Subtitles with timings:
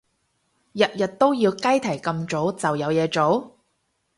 [0.71, 3.55] 日日都要雞啼咁早就有嘢做？